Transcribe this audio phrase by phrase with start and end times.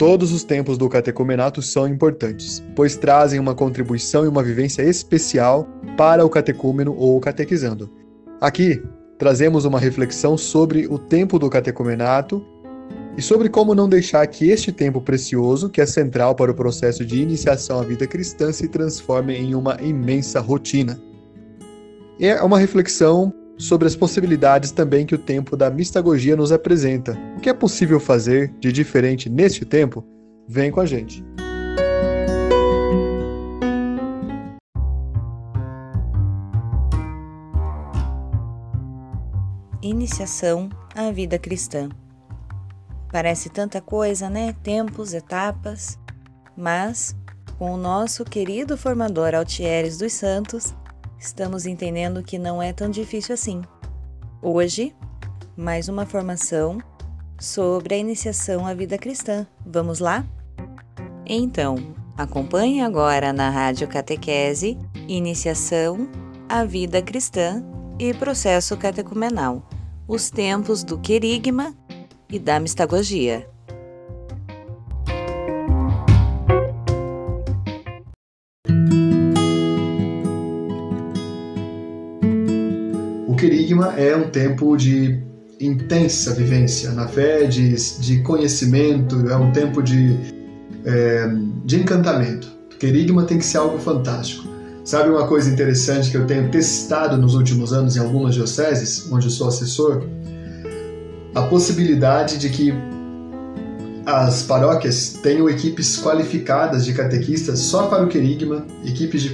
[0.00, 5.68] Todos os tempos do catecumenato são importantes, pois trazem uma contribuição e uma vivência especial
[5.94, 7.90] para o catecúmeno ou o catequizando.
[8.40, 8.82] Aqui,
[9.18, 12.42] trazemos uma reflexão sobre o tempo do catecumenato
[13.14, 17.04] e sobre como não deixar que este tempo precioso, que é central para o processo
[17.04, 20.98] de iniciação à vida cristã, se transforme em uma imensa rotina.
[22.18, 27.16] É uma reflexão sobre as possibilidades também que o tempo da mistagogia nos apresenta.
[27.36, 30.04] O que é possível fazer de diferente neste tempo?
[30.48, 31.22] Vem com a gente.
[39.82, 41.88] Iniciação à vida cristã.
[43.12, 44.54] Parece tanta coisa, né?
[44.62, 45.98] Tempos, etapas,
[46.56, 47.14] mas
[47.58, 50.74] com o nosso querido formador Altieres dos Santos,
[51.20, 53.62] estamos entendendo que não é tão difícil assim.
[54.40, 54.96] Hoje,
[55.54, 56.78] mais uma formação
[57.38, 59.46] sobre a iniciação à vida cristã.
[59.64, 60.24] Vamos lá?
[61.26, 61.76] Então,
[62.16, 66.08] acompanhe agora na Rádio Catequese Iniciação
[66.48, 67.62] à Vida Cristã
[67.98, 69.68] e Processo Catecumenal,
[70.08, 71.74] os tempos do querigma
[72.30, 73.46] e da mistagogia.
[83.84, 85.22] É um tempo de
[85.60, 90.16] intensa vivência na fé, de, de conhecimento, é um tempo de,
[90.84, 91.30] é,
[91.64, 92.48] de encantamento.
[92.78, 94.48] Querigma tem que ser algo fantástico.
[94.84, 99.26] Sabe uma coisa interessante que eu tenho testado nos últimos anos em algumas dioceses, onde
[99.26, 100.02] eu sou assessor?
[101.34, 102.72] A possibilidade de que
[104.06, 109.30] as paróquias tenham equipes qualificadas de catequistas só para o querigma, equipes de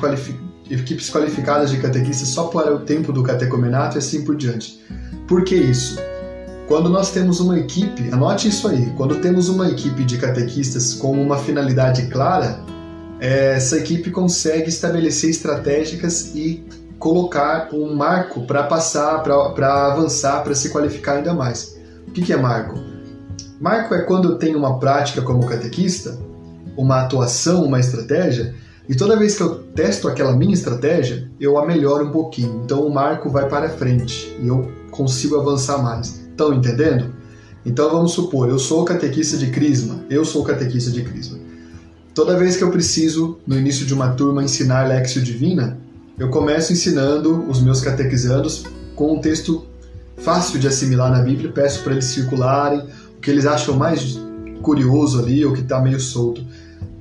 [0.70, 4.82] equipes qualificadas de catequistas só para o tempo do catecomenato e assim por diante.
[5.26, 5.98] Por que isso?
[6.66, 11.12] Quando nós temos uma equipe, anote isso aí, quando temos uma equipe de catequistas com
[11.12, 12.60] uma finalidade clara,
[13.20, 16.66] essa equipe consegue estabelecer estratégicas e
[16.98, 21.76] colocar um marco para passar, para avançar, para se qualificar ainda mais.
[22.08, 22.78] O que é marco?
[23.60, 26.18] Marco é quando eu tenho uma prática como catequista,
[26.76, 28.54] uma atuação, uma estratégia,
[28.88, 32.62] e toda vez que eu testo aquela minha estratégia, eu a melhoro um pouquinho.
[32.64, 36.20] Então o marco vai para frente e eu consigo avançar mais.
[36.30, 37.14] Estão entendendo?
[37.64, 41.38] Então vamos supor, eu sou catequista de Crisma, eu sou catequista de Crisma.
[42.14, 45.76] Toda vez que eu preciso, no início de uma turma, ensinar Lexio Divina,
[46.16, 48.64] eu começo ensinando os meus catequizandos
[48.94, 49.66] com um texto
[50.16, 52.86] fácil de assimilar na Bíblia, peço para eles circularem
[53.16, 54.18] o que eles acham mais
[54.62, 56.44] curioso ali, ou que está meio solto.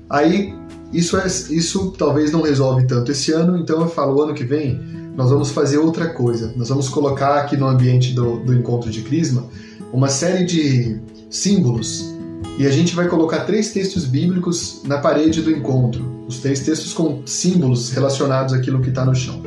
[0.09, 0.54] Aí
[0.97, 4.79] isso, é, isso talvez não resolve tanto esse ano, então eu falo, ano que vem
[5.15, 6.53] nós vamos fazer outra coisa.
[6.55, 9.45] Nós vamos colocar aqui no ambiente do, do encontro de Crisma
[9.93, 12.13] uma série de símbolos
[12.57, 16.25] e a gente vai colocar três textos bíblicos na parede do encontro.
[16.27, 19.41] Os três textos com símbolos relacionados àquilo que está no chão.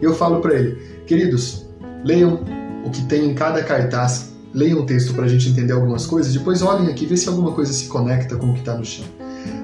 [0.00, 0.76] Eu falo para ele,
[1.06, 1.64] queridos,
[2.04, 2.40] leiam
[2.84, 6.34] o que tem em cada cartaz, leiam o texto para a gente entender algumas coisas,
[6.34, 9.06] depois olhem aqui, vê se alguma coisa se conecta com o que está no chão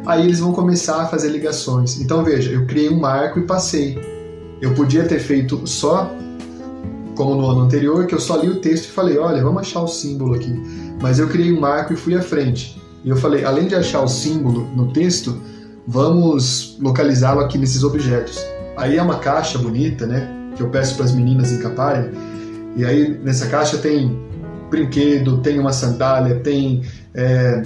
[0.07, 2.01] aí eles vão começar a fazer ligações.
[2.01, 3.99] Então veja, eu criei um marco e passei.
[4.61, 6.11] Eu podia ter feito só,
[7.17, 9.81] como no ano anterior, que eu só li o texto e falei, olha, vamos achar
[9.81, 10.53] o símbolo aqui.
[11.01, 12.81] Mas eu criei um marco e fui à frente.
[13.05, 15.41] E eu falei, além de achar o símbolo no texto,
[15.87, 18.39] vamos localizá-lo aqui nesses objetos.
[18.77, 20.29] Aí é uma caixa bonita, né?
[20.57, 22.11] Que eu peço para as meninas encaparem.
[22.77, 24.19] E aí nessa caixa tem
[24.71, 26.83] brinquedo, tem uma sandália, tem
[27.15, 27.63] é,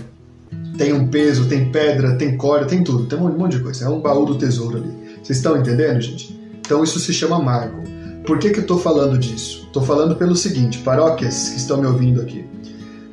[0.76, 3.84] tem um peso, tem pedra, tem corda, tem tudo, tem um monte de coisa.
[3.84, 5.18] É um baú do tesouro ali.
[5.22, 6.38] Vocês estão entendendo, gente?
[6.60, 7.82] Então isso se chama marco.
[8.26, 9.64] Por que, que eu estou falando disso?
[9.66, 12.44] Estou falando pelo seguinte, paróquias que estão me ouvindo aqui.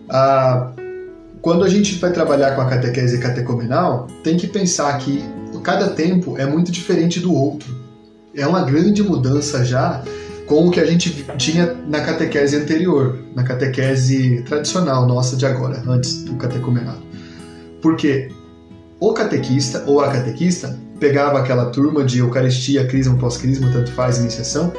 [0.09, 0.71] Ah,
[1.41, 5.23] quando a gente vai trabalhar com a catequese catecomenal, tem que pensar que
[5.63, 7.75] cada tempo é muito diferente do outro.
[8.35, 10.03] É uma grande mudança já
[10.47, 15.83] com o que a gente tinha na catequese anterior, na catequese tradicional nossa de agora,
[15.87, 17.10] antes do catecumenado.
[17.81, 18.29] Porque
[18.99, 24.71] o catequista ou a catequista pegava aquela turma de Eucaristia, Crisma, pós-Crisma, tanto faz, iniciação,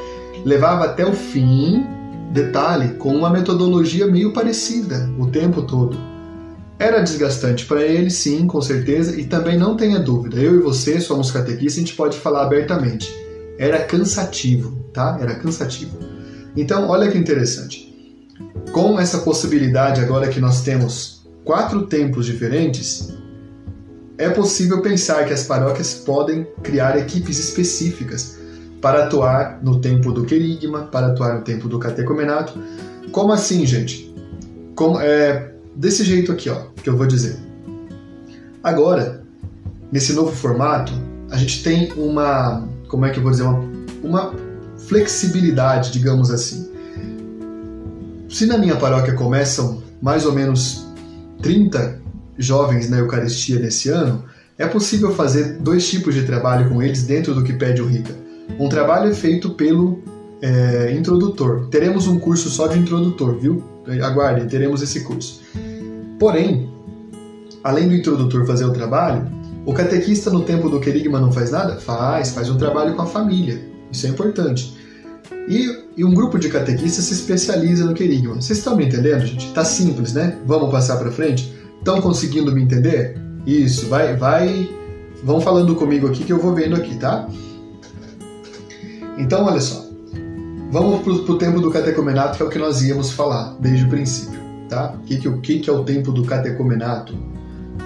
[0.45, 1.85] levava até o fim,
[2.33, 5.99] detalhe, com uma metodologia meio parecida o tempo todo.
[6.79, 11.01] Era desgastante para ele, sim, com certeza, e também não tenha dúvida, eu e você
[11.01, 13.13] somos catequistas, a gente pode falar abertamente.
[13.59, 15.19] Era cansativo, tá?
[15.21, 15.99] Era cansativo.
[16.57, 17.93] Então, olha que interessante.
[18.73, 23.13] Com essa possibilidade agora que nós temos quatro templos diferentes,
[24.19, 28.39] é possível pensar que as paróquias podem criar equipes específicas
[28.81, 32.59] para atuar no tempo do querigma, para atuar no tempo do catecumenato.
[33.11, 34.15] Como assim, gente?
[34.75, 37.37] Como, é, desse jeito aqui, ó, que eu vou dizer.
[38.63, 39.23] Agora,
[39.91, 40.93] nesse novo formato,
[41.31, 43.65] a gente tem uma, como é que eu vou dizer, uma,
[44.03, 44.35] uma
[44.87, 46.71] flexibilidade, digamos assim.
[48.29, 50.92] Se na minha paróquia começam mais ou menos
[51.43, 52.01] 30
[52.39, 54.25] jovens na Eucaristia nesse ano,
[54.57, 58.15] é possível fazer dois tipos de trabalho com eles dentro do que pede o Rica.
[58.59, 60.03] Um trabalho é feito pelo
[60.41, 61.69] é, introdutor.
[61.69, 63.63] Teremos um curso só de introdutor, viu?
[64.03, 65.43] Aguardem, teremos esse curso.
[66.19, 66.71] Porém,
[67.65, 69.27] além do introdutor fazer o trabalho,
[69.65, 71.77] o catequista no tempo do querigma não faz nada?
[71.77, 73.61] Faz, faz um trabalho com a família.
[73.91, 74.77] Isso é importante.
[75.49, 78.35] E, e um grupo de catequistas se especializa no querigma.
[78.35, 79.53] Vocês estão me entendendo, gente?
[79.53, 80.39] Tá simples, né?
[80.47, 81.53] Vamos passar para frente?
[81.79, 83.19] Estão conseguindo me entender?
[83.47, 84.69] Isso, vai, vai.
[85.23, 87.29] Vão falando comigo aqui que eu vou vendo aqui, tá?
[89.19, 89.85] Então, olha só.
[90.71, 93.89] Vamos para o tempo do catecumenato, que é o que nós íamos falar desde o
[93.89, 94.41] princípio,
[94.71, 94.95] tá?
[94.95, 97.15] O que, que, que, que é o tempo do catecumenato?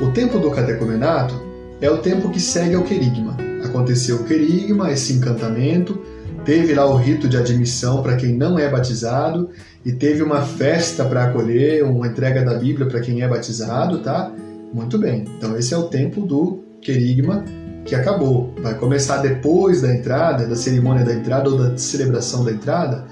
[0.01, 1.35] O tempo do catecumenato
[1.81, 3.37] é o tempo que segue ao querigma.
[3.65, 5.99] Aconteceu o querigma, esse encantamento,
[6.47, 9.51] teve lá o rito de admissão para quem não é batizado
[9.85, 14.33] e teve uma festa para acolher, uma entrega da Bíblia para quem é batizado, tá?
[14.73, 15.25] Muito bem.
[15.37, 17.45] Então esse é o tempo do querigma
[17.85, 18.55] que acabou.
[18.63, 23.05] Vai começar depois da entrada, da cerimônia da entrada ou da celebração da entrada,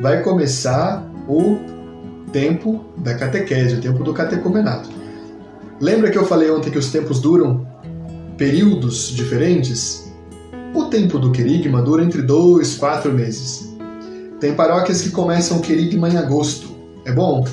[0.00, 1.58] vai começar o
[2.32, 4.90] tempo da catequese, o tempo do catecumenato.
[5.80, 7.66] Lembra que eu falei ontem que os tempos duram
[8.36, 10.03] períodos diferentes?
[10.74, 13.72] O tempo do querigma dura entre dois, quatro meses.
[14.40, 16.68] Tem paróquias que começam o querigma em agosto.
[17.04, 17.46] É bom?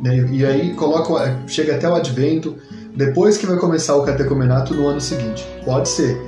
[0.00, 0.26] Né?
[0.32, 2.56] E aí coloca, chega até o advento,
[2.96, 5.46] depois que vai começar o catecumenato no ano seguinte.
[5.66, 6.18] Pode ser.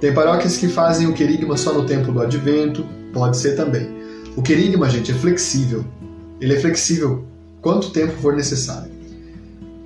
[0.00, 3.88] Tem paróquias que fazem o querigma só no tempo do advento, pode ser também.
[4.36, 5.84] O querigma, gente, é flexível.
[6.40, 7.24] Ele é flexível
[7.60, 8.90] quanto tempo for necessário.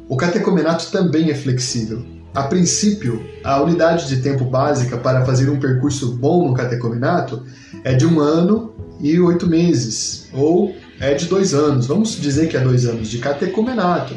[0.08, 2.02] O catecumenato também é flexível.
[2.36, 7.42] A princípio, a unidade de tempo básica para fazer um percurso bom no catecumenato
[7.82, 12.56] é de um ano e oito meses, ou é de dois anos, vamos dizer que
[12.58, 14.14] é dois anos de catecumenato.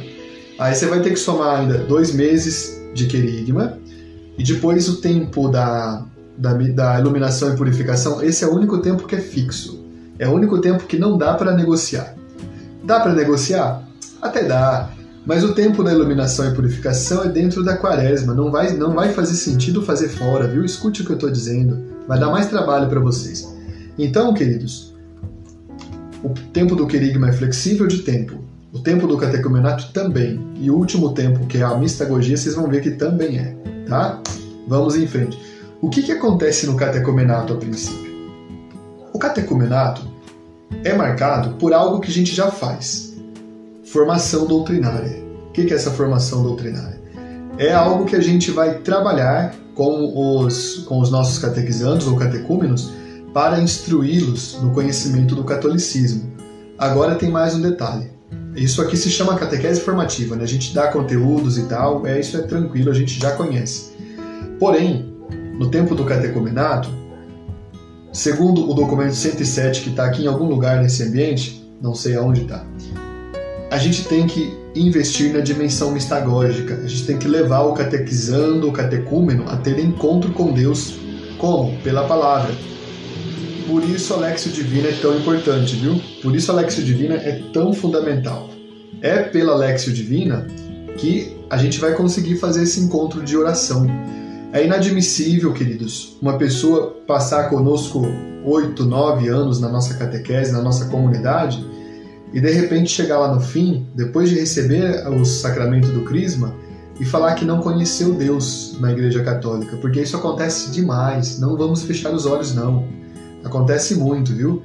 [0.60, 3.80] Aí você vai ter que somar ainda dois meses de querigma
[4.38, 6.04] e depois o tempo da,
[6.38, 8.22] da, da iluminação e purificação.
[8.22, 9.81] Esse é o único tempo que é fixo.
[10.19, 12.15] É o único tempo que não dá para negociar.
[12.83, 13.88] Dá para negociar?
[14.22, 14.89] Até dá.
[15.25, 18.33] Mas o tempo da iluminação e purificação é dentro da quaresma.
[18.33, 20.63] Não vai, não vai fazer sentido fazer fora, viu?
[20.63, 21.77] Escute o que eu estou dizendo.
[22.07, 23.48] Vai dar mais trabalho para vocês.
[23.98, 24.95] Então, queridos,
[26.24, 28.39] o tempo do querigma é flexível de tempo.
[28.71, 30.39] O tempo do catecumenato também.
[30.56, 33.56] E o último tempo, que é a mistagogia, vocês vão ver que também é,
[33.88, 34.22] tá?
[34.68, 35.39] Vamos em frente.
[35.81, 38.10] O que, que acontece no catecumenato a princípio?
[39.13, 40.01] O catecumenato
[40.83, 43.08] é marcado por algo que a gente já faz.
[43.91, 45.18] Formação doutrinária.
[45.47, 47.01] O que, é essa formação doutrinária?
[47.57, 50.13] É algo que a gente vai trabalhar com
[50.45, 52.91] os, com os nossos catequizandos ou catecúmenos
[53.33, 56.31] para instruí-los no conhecimento do catolicismo.
[56.77, 58.12] Agora tem mais um detalhe.
[58.56, 60.44] Isso aqui se chama catequese formativa, né?
[60.44, 63.94] A gente dá conteúdos e tal, é isso é tranquilo, a gente já conhece.
[64.59, 65.15] Porém,
[65.57, 66.89] no tempo do catecumenato,
[68.13, 72.44] segundo o documento 107 que está aqui em algum lugar nesse ambiente, não sei aonde
[72.44, 72.63] está,
[73.69, 76.75] a gente tem que investir na dimensão mistagógica.
[76.75, 80.96] A gente tem que levar o catequizando, o catecúmeno a ter encontro com Deus.
[81.38, 81.77] Como?
[81.82, 82.53] Pela palavra.
[83.67, 86.01] Por isso a Lexio Divina é tão importante, viu?
[86.24, 88.50] Por isso a Lexio Divina é tão fundamental.
[89.01, 90.48] É pela Lexio Divina
[90.98, 93.86] que a gente vai conseguir fazer esse encontro de oração.
[94.51, 98.01] É inadmissível, queridos, uma pessoa passar conosco
[98.43, 101.63] oito, nove anos na nossa catequese, na nossa comunidade,
[102.33, 106.55] e de repente chegar lá no fim, depois de receber o sacramento do Crisma,
[107.00, 111.39] e falar que não conheceu Deus na Igreja Católica, porque isso acontece demais.
[111.39, 112.86] Não vamos fechar os olhos, não.
[113.43, 114.62] Acontece muito, viu?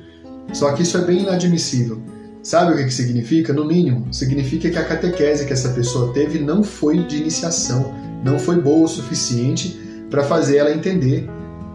[0.52, 2.02] Só que isso é bem inadmissível.
[2.42, 3.52] Sabe o que, significa?
[3.52, 7.94] No mínimo, significa que a catequese que essa pessoa teve não foi de iniciação,
[8.24, 9.80] não foi boa o suficiente
[10.10, 11.28] para fazer ela entender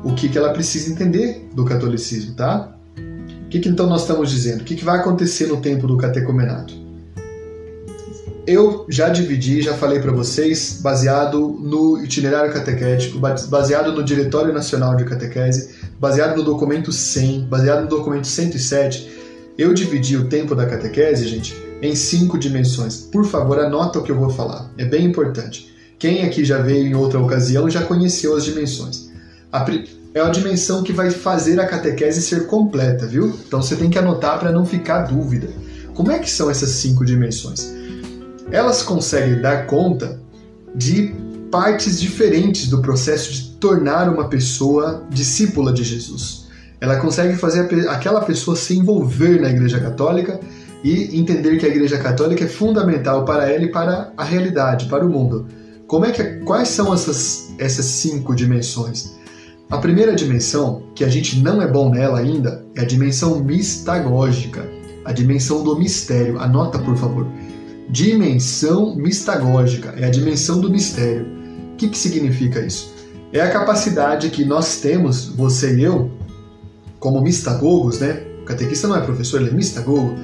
[0.04, 2.79] o que, que ela precisa entender do catolicismo, tá?
[3.50, 4.62] O que, que então nós estamos dizendo?
[4.62, 6.72] O que, que vai acontecer no tempo do catecumenato?
[8.46, 14.96] Eu já dividi, já falei para vocês, baseado no itinerário catequético, baseado no Diretório Nacional
[14.96, 19.10] de Catequese, baseado no documento 100, baseado no documento 107,
[19.58, 22.98] eu dividi o tempo da catequese, gente, em cinco dimensões.
[22.98, 24.72] Por favor, anota o que eu vou falar.
[24.78, 25.74] É bem importante.
[25.98, 29.09] Quem aqui já veio em outra ocasião já conheceu as dimensões.
[30.14, 33.28] É a dimensão que vai fazer a catequese ser completa, viu?
[33.48, 35.50] Então você tem que anotar para não ficar dúvida.
[35.94, 37.74] Como é que são essas cinco dimensões?
[38.52, 40.20] Elas conseguem dar conta
[40.76, 41.14] de
[41.52, 46.48] partes diferentes do processo de tornar uma pessoa discípula de Jesus.
[46.82, 50.40] Ela consegue fazer aquela pessoa se envolver na Igreja Católica
[50.84, 55.06] e entender que a Igreja Católica é fundamental para ela e para a realidade, para
[55.06, 55.48] o mundo.
[55.86, 59.19] Como é que quais são essas essas cinco dimensões?
[59.70, 64.68] A primeira dimensão, que a gente não é bom nela ainda, é a dimensão mistagógica,
[65.06, 66.40] a dimensão do mistério.
[66.40, 67.28] Anota, por favor.
[67.88, 71.28] Dimensão mistagógica é a dimensão do mistério.
[71.74, 72.96] O que, que significa isso?
[73.32, 76.10] É a capacidade que nós temos, você e eu,
[77.00, 78.24] como mistagogos, né?
[78.42, 80.16] O catequista não é professor, ele é mistagogo.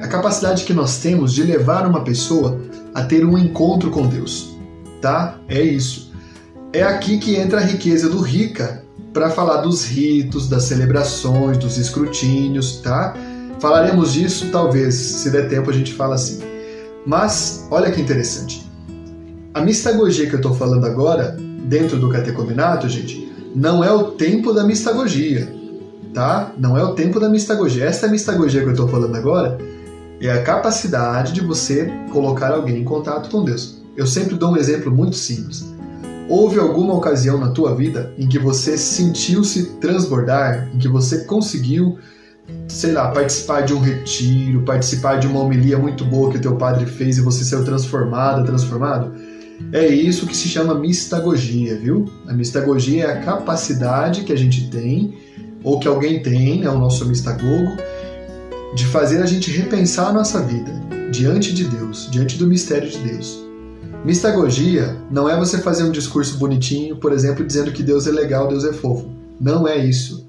[0.00, 2.60] A capacidade que nós temos de levar uma pessoa
[2.94, 4.56] a ter um encontro com Deus,
[5.02, 5.40] tá?
[5.48, 6.09] É isso.
[6.72, 11.78] É aqui que entra a riqueza do Rica para falar dos ritos, das celebrações, dos
[11.78, 13.14] escrutínios, tá?
[13.58, 16.40] Falaremos disso, talvez, se der tempo a gente fala assim.
[17.04, 18.64] Mas olha que interessante.
[19.52, 24.52] A mistagogia que eu estou falando agora, dentro do catecominato, gente, não é o tempo
[24.52, 25.60] da mistagogia
[26.12, 26.52] tá?
[26.58, 27.84] Não é o tempo da mistagogia.
[27.84, 29.58] Esta mistagogia que eu estou falando agora
[30.20, 33.80] é a capacidade de você colocar alguém em contato com Deus.
[33.96, 35.64] Eu sempre dou um exemplo muito simples.
[36.30, 41.98] Houve alguma ocasião na tua vida em que você sentiu-se transbordar, em que você conseguiu,
[42.68, 46.54] sei lá, participar de um retiro, participar de uma homilia muito boa que o teu
[46.54, 49.12] padre fez e você saiu transformada, transformado?
[49.72, 52.08] É isso que se chama mistagogia, viu?
[52.28, 55.18] A mistagogia é a capacidade que a gente tem
[55.64, 57.76] ou que alguém tem, é o nosso mistagogo,
[58.76, 60.70] de fazer a gente repensar a nossa vida
[61.10, 63.49] diante de Deus, diante do mistério de Deus.
[64.04, 68.48] Mistagogia não é você fazer um discurso bonitinho, por exemplo, dizendo que Deus é legal,
[68.48, 69.10] Deus é fofo.
[69.40, 70.26] Não é isso.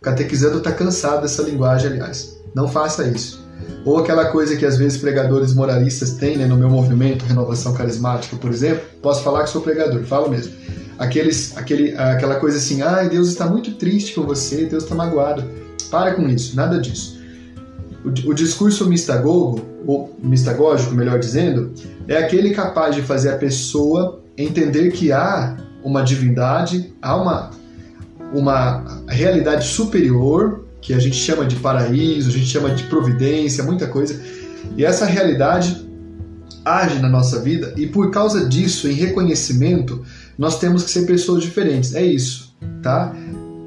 [0.00, 2.38] O catequizando está cansado dessa linguagem, aliás.
[2.54, 3.42] Não faça isso.
[3.84, 8.36] Ou aquela coisa que às vezes pregadores moralistas têm né, no meu movimento Renovação Carismática,
[8.36, 8.82] por exemplo.
[9.02, 10.52] Posso falar que sou pregador, falo mesmo
[11.02, 15.44] aqueles, aquele, aquela coisa assim, ah, Deus está muito triste com você, Deus está magoado.
[15.90, 17.21] Para com isso, nada disso.
[18.04, 21.72] O, discurso mistagogo, ou mistagógico, melhor dizendo,
[22.08, 27.50] é aquele capaz de fazer a pessoa entender que há uma divindade, há uma,
[28.32, 33.86] uma realidade superior, que a gente chama de paraíso, a gente chama de providência, muita
[33.86, 34.20] coisa,
[34.76, 35.88] e essa realidade
[36.64, 40.02] age na nossa vida, e por causa disso, em reconhecimento,
[40.38, 41.94] nós temos que ser pessoas diferentes.
[41.94, 43.14] É isso, tá?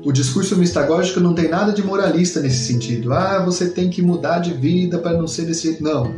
[0.05, 3.11] O discurso mistagógico não tem nada de moralista nesse sentido.
[3.11, 5.83] Ah, você tem que mudar de vida para não ser desse jeito.
[5.83, 6.13] Não.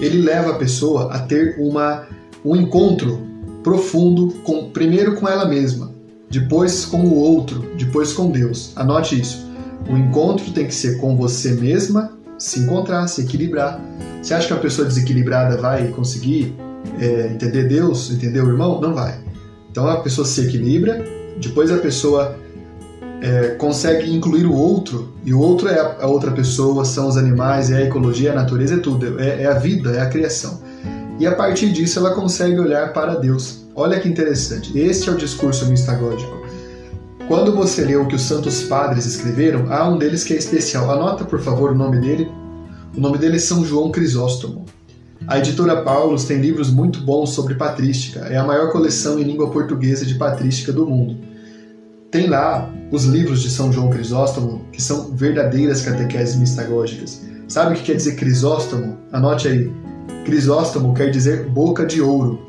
[0.00, 2.06] Ele leva a pessoa a ter uma,
[2.44, 3.26] um encontro
[3.64, 5.92] profundo, com, primeiro com ela mesma,
[6.30, 8.70] depois com o outro, depois com Deus.
[8.76, 9.44] Anote isso.
[9.90, 13.80] O encontro tem que ser com você mesma, se encontrar, se equilibrar.
[14.22, 16.54] Você acha que a pessoa desequilibrada vai conseguir
[17.00, 18.80] é, entender Deus, entender o irmão?
[18.80, 19.18] Não vai.
[19.68, 21.04] Então a pessoa se equilibra,
[21.40, 22.45] depois a pessoa
[23.22, 27.70] é, consegue incluir o outro, e o outro é a, outra pessoa, são os animais,
[27.70, 30.60] é a ecologia, a natureza, é tudo, é, é a vida, é a criação.
[31.18, 33.64] E a partir disso ela consegue olhar para Deus.
[33.74, 36.46] Olha que interessante, este é o discurso mistagógico.
[37.26, 40.88] Quando você lê o que os santos padres escreveram, há um deles que é especial.
[40.90, 42.30] Anota, por favor, o nome dele.
[42.96, 44.64] O nome dele é São João Crisóstomo.
[45.26, 49.50] A editora Paulus tem livros muito bons sobre patrística, é a maior coleção em língua
[49.50, 51.18] portuguesa de patrística do mundo.
[52.12, 57.22] Tem lá os livros de São João Crisóstomo, que são verdadeiras catequeses mistagógicas.
[57.48, 58.98] Sabe o que quer dizer Crisóstomo?
[59.12, 59.72] Anote aí.
[60.24, 62.40] Crisóstomo quer dizer boca de ouro.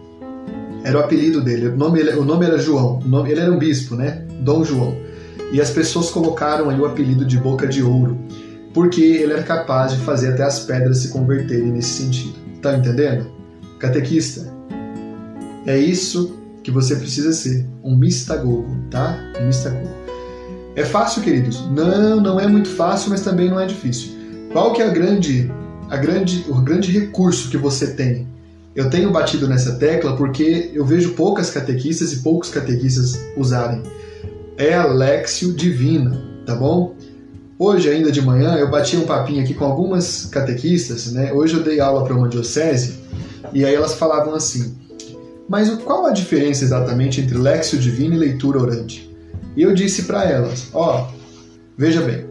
[0.84, 1.67] Era o apelido dele.
[1.67, 3.00] O nome, o nome era João.
[3.06, 4.25] Nome, ele era um bispo, né?
[4.41, 4.96] Dom João.
[5.51, 8.17] E as pessoas colocaram aí o apelido de boca de ouro,
[8.74, 12.36] porque ele era capaz de fazer até as pedras se converterem nesse sentido.
[12.62, 13.27] Tá entendendo?
[13.79, 14.51] Catequista,
[15.65, 19.17] é isso que você precisa ser, um mistagogo, tá?
[19.39, 20.06] Um mistagogo.
[20.77, 21.67] É fácil, queridos?
[21.72, 24.12] Não, não é muito fácil, mas também não é difícil.
[24.53, 25.51] Qual que é a grande,
[25.89, 28.27] a grande, o grande recurso que você tem?
[28.75, 33.81] Eu tenho batido nessa tecla porque eu vejo poucas catequistas e poucos catequistas usarem.
[34.55, 36.93] É a Lexio Divina, tá bom?
[37.57, 41.34] Hoje, ainda de manhã, eu bati um papinho aqui com algumas catequistas, né?
[41.34, 43.00] Hoje eu dei aula para uma diocese
[43.51, 44.77] e aí elas falavam assim:
[45.50, 49.07] Mas qual a diferença exatamente entre lexio divino e leitura orante?
[49.57, 51.09] E eu disse para elas: Ó,
[51.77, 52.25] veja bem,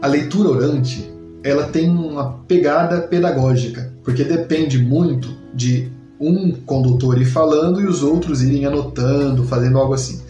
[0.00, 5.90] a leitura orante ela tem uma pegada pedagógica, porque depende muito de
[6.20, 10.22] um condutor ir falando e os outros irem anotando, fazendo algo assim.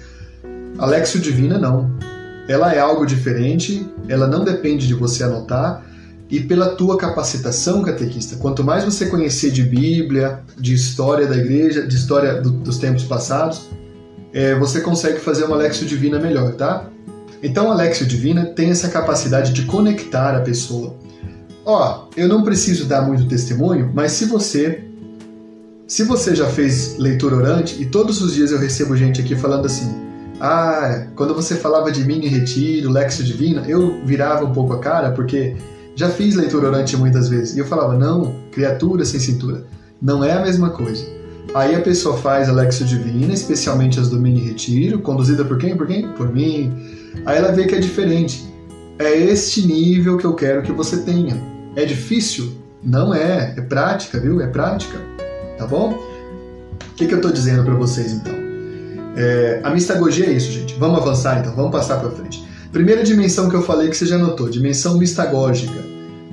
[0.78, 1.94] A lexio divina não
[2.48, 5.84] ela é algo diferente, ela não depende de você anotar,
[6.30, 8.36] e pela tua capacitação, catequista.
[8.36, 13.04] Quanto mais você conhecer de Bíblia, de história da igreja, de história do, dos tempos
[13.04, 13.68] passados,
[14.32, 16.88] é, você consegue fazer uma Lexio Divina melhor, tá?
[17.42, 20.94] Então a Lexio Divina tem essa capacidade de conectar a pessoa.
[21.64, 24.82] Ó, eu não preciso dar muito testemunho, mas se você
[25.88, 29.66] se você já fez leitura orante e todos os dias eu recebo gente aqui falando
[29.66, 29.94] assim:
[30.40, 34.78] "Ah, quando você falava de mim em retiro, Lexio Divina, eu virava um pouco a
[34.80, 35.56] cara porque
[35.96, 37.56] já fiz leitura orante muitas vezes.
[37.56, 39.64] E eu falava, não, criatura sem cintura.
[40.00, 41.02] Não é a mesma coisa.
[41.54, 45.76] Aí a pessoa faz a Lexio Divina, especialmente as do mini retiro, conduzida por quem?
[45.76, 46.08] Por quem?
[46.12, 46.72] Por mim.
[47.24, 48.44] Aí ela vê que é diferente.
[48.98, 51.40] É este nível que eu quero que você tenha.
[51.74, 52.52] É difícil?
[52.82, 53.54] Não é.
[53.56, 54.40] É prática, viu?
[54.40, 54.98] É prática.
[55.58, 55.92] Tá bom?
[55.92, 58.34] O que, que eu estou dizendo para vocês então?
[59.16, 60.74] É, a mistagogia é isso, gente.
[60.78, 62.46] Vamos avançar então, vamos passar para frente.
[62.70, 65.78] Primeira dimensão que eu falei que você já notou, dimensão mistagógica.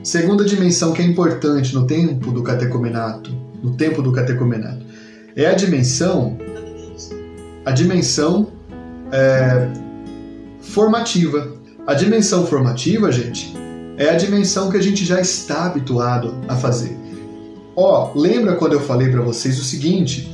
[0.04, 3.32] Segunda dimensão que é importante no tempo do catecumenato,
[3.64, 4.83] no tempo do catecumenato,
[5.36, 6.38] é a dimensão,
[7.66, 8.50] a dimensão
[9.12, 9.68] é,
[10.62, 11.52] formativa.
[11.86, 13.54] A dimensão formativa, gente,
[13.98, 16.98] é a dimensão que a gente já está habituado a fazer.
[17.76, 20.30] Ó, lembra quando eu falei para vocês o seguinte?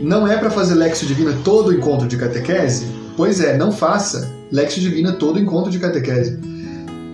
[0.00, 2.86] Não é para fazer Lexo Divina todo encontro de catequese?
[3.16, 4.30] Pois é, não faça.
[4.50, 6.38] Lexio Divina todo encontro de catequese.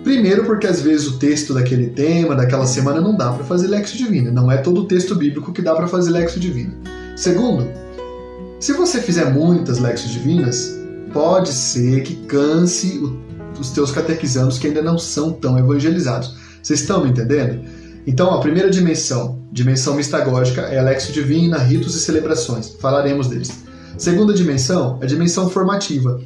[0.02, 3.99] Primeiro, porque às vezes o texto daquele tema, daquela semana, não dá para fazer Lexio
[3.99, 4.30] Divina.
[4.30, 6.73] Não é todo o texto bíblico que dá para fazer Lexio Divina.
[7.18, 7.66] Segundo,
[8.60, 10.78] se você fizer muitas Lexios Divinas,
[11.12, 13.02] pode ser que canse
[13.58, 16.37] os teus catequizandos que ainda não são tão evangelizados.
[16.62, 17.60] Vocês estão me entendendo?
[18.06, 22.76] Então, a primeira dimensão, dimensão mistagógica, é a Lexio Divina, ritos e celebrações.
[22.80, 23.50] Falaremos deles.
[23.98, 26.20] Segunda dimensão, a dimensão formativa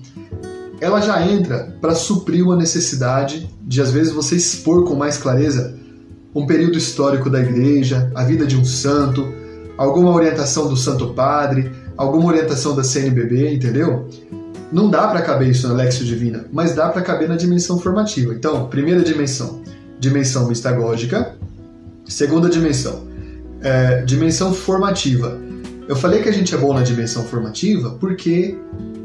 [0.79, 5.75] ela já entra para suprir uma necessidade de às vezes você expor com mais clareza
[6.35, 9.41] um período histórico da igreja, a vida de um santo,
[9.77, 14.09] alguma orientação do Santo Padre, alguma orientação da CNBB, entendeu?
[14.71, 18.33] Não dá para caber isso na Lexio Divina, mas dá para caber na dimensão formativa.
[18.33, 19.63] Então, primeira dimensão,
[20.01, 21.35] dimensão mistagógica.
[22.07, 23.07] Segunda dimensão,
[23.61, 25.39] é, dimensão formativa.
[25.89, 28.57] Eu falei que a gente é bom na dimensão formativa porque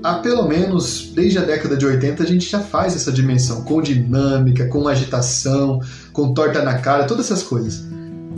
[0.03, 3.81] há pelo menos desde a década de 80 a gente já faz essa dimensão com
[3.81, 5.81] dinâmica, com agitação,
[6.13, 7.85] com torta na cara, todas essas coisas.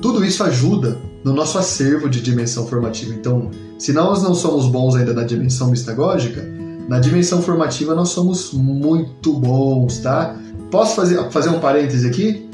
[0.02, 3.14] Tudo isso ajuda no nosso acervo de dimensão formativa.
[3.14, 6.48] Então, se nós não somos bons ainda na dimensão mistagógica,
[6.88, 10.36] na dimensão formativa nós somos muito bons, tá?
[10.72, 12.50] Posso fazer, fazer um parêntese aqui?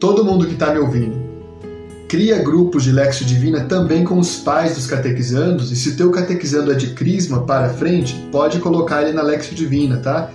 [0.00, 1.28] Todo mundo que está me ouvindo,
[2.08, 6.10] Cria grupos de Lexio Divina também com os pais dos catequizandos, e se o teu
[6.10, 10.30] catequizando é de crisma para frente, pode colocar ele na Lexio Divina, tá?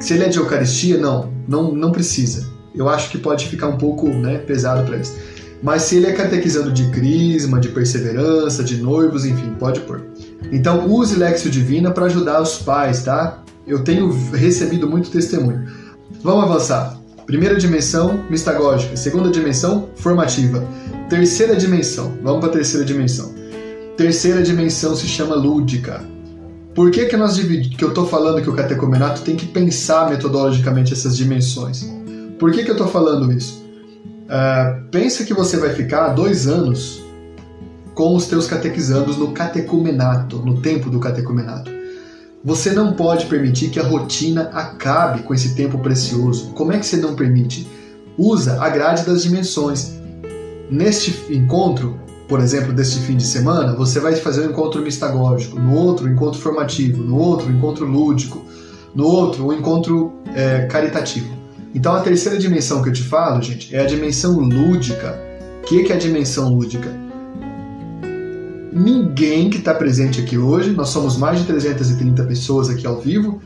[0.00, 2.50] Se ele é de Eucaristia, não, não, não precisa.
[2.74, 5.16] Eu acho que pode ficar um pouco né, pesado para eles.
[5.64, 10.04] Mas se ele é catequizando de crisma, de perseverança, de noivos, enfim, pode pôr.
[10.52, 13.42] Então use Lexio Divina para ajudar os pais, tá?
[13.66, 15.66] Eu tenho recebido muito testemunho.
[16.22, 17.00] Vamos avançar.
[17.24, 18.94] Primeira dimensão, mistagógica.
[18.94, 20.62] Segunda dimensão, formativa.
[21.08, 22.12] Terceira dimensão.
[22.22, 23.34] Vamos para a terceira dimensão.
[23.96, 26.04] Terceira dimensão se chama lúdica.
[26.74, 30.92] Por que, que, nós que eu estou falando que o catecumenato tem que pensar metodologicamente
[30.92, 31.90] essas dimensões?
[32.38, 33.64] Por que, que eu estou falando isso?
[34.24, 37.02] Uh, pensa que você vai ficar dois anos
[37.94, 41.70] com os teus catequizandos no catecumenato, no tempo do catecumenato.
[42.42, 46.50] Você não pode permitir que a rotina acabe com esse tempo precioso.
[46.50, 47.66] Como é que você não permite?
[48.18, 49.94] Usa a grade das dimensões.
[50.70, 55.74] Neste encontro, por exemplo, deste fim de semana, você vai fazer um encontro mistagógico, no
[55.74, 58.44] outro, um encontro formativo, no outro, um encontro lúdico,
[58.94, 61.43] no outro, um encontro é, caritativo.
[61.74, 65.18] Então, a terceira dimensão que eu te falo, gente, é a dimensão lúdica.
[65.62, 67.04] O que é a dimensão lúdica?
[68.74, 73.40] ninguém que está presente aqui hoje, nós somos mais de 330 pessoas aqui ao vivo,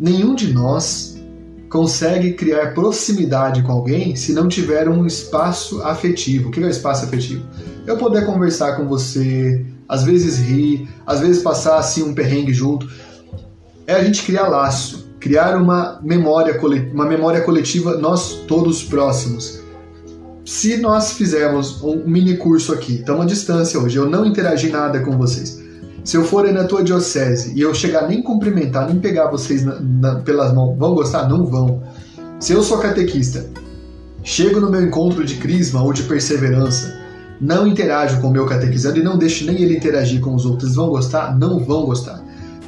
[0.00, 1.20] nenhum de nós
[1.68, 6.48] consegue criar proximidade com alguém se não tiver um espaço afetivo.
[6.48, 7.44] O que é o espaço afetivo?
[7.86, 12.90] Eu poder conversar com você, às vezes rir, às vezes passar assim um perrengue junto.
[13.86, 16.60] É a gente criar laço, criar uma memória,
[16.92, 19.62] uma memória coletiva, nós todos próximos
[20.44, 25.00] se nós fizermos um mini curso aqui, estamos à distância hoje, eu não interagi nada
[25.00, 25.62] com vocês.
[26.04, 29.78] Se eu for na tua diocese e eu chegar nem cumprimentar, nem pegar vocês na,
[29.80, 31.28] na, pelas mãos, vão gostar?
[31.28, 31.82] Não vão.
[32.40, 33.46] Se eu sou catequista,
[34.24, 36.92] chego no meu encontro de crisma ou de perseverança,
[37.40, 40.74] não interajo com o meu catequizando e não deixo nem ele interagir com os outros,
[40.74, 41.38] vão gostar?
[41.38, 42.21] Não vão gostar.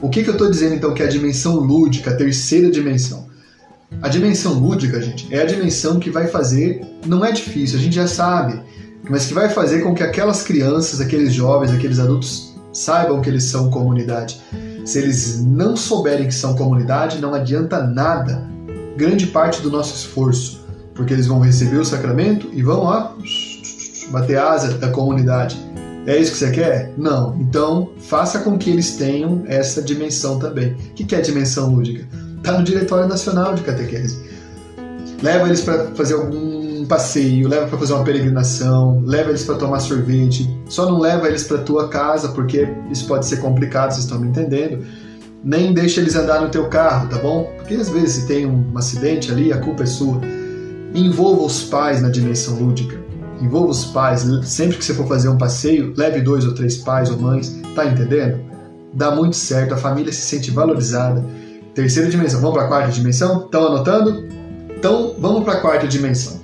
[0.05, 3.27] O que, que eu estou dizendo então que é a dimensão lúdica, a terceira dimensão?
[4.03, 7.95] A dimensão lúdica, gente, é a dimensão que vai fazer, não é difícil, a gente
[7.97, 8.61] já sabe,
[9.09, 13.45] mas que vai fazer com que aquelas crianças, aqueles jovens, aqueles adultos saibam que eles
[13.45, 14.43] são comunidade.
[14.85, 18.47] Se eles não souberem que são comunidade, não adianta nada,
[18.99, 23.17] grande parte do nosso esforço, porque eles vão receber o sacramento e vão lá
[24.11, 25.57] bater asa da comunidade.
[26.07, 26.93] É isso que você quer?
[26.99, 27.35] Não.
[27.41, 30.73] Então, faça com que eles tenham essa dimensão também.
[30.73, 32.07] O que é dimensão lúdica?
[32.37, 34.19] Está no Diretório Nacional de Catequese.
[35.23, 39.81] Leva eles para fazer algum passeio, leva para fazer uma peregrinação, leva eles para tomar
[39.81, 40.55] sorvete.
[40.69, 44.29] Só não leva eles para tua casa, porque isso pode ser complicado, vocês estão me
[44.29, 44.85] entendendo.
[45.43, 47.51] Nem deixa eles andar no teu carro, tá bom?
[47.57, 50.21] Porque às vezes se tem um acidente ali, a culpa é sua.
[50.95, 53.04] Envolva os pais na dimensão lúdica
[53.41, 57.11] envolva os pais, sempre que você for fazer um passeio, leve dois ou três pais
[57.11, 58.41] ou mães, tá entendendo?
[58.93, 61.25] Dá muito certo, a família se sente valorizada.
[61.75, 63.47] Terceira dimensão, vamos para a quarta dimensão?
[63.47, 64.29] Estão anotando?
[64.77, 66.41] Então, vamos para a quarta dimensão.